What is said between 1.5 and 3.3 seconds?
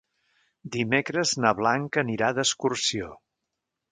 Blanca anirà d'excursió.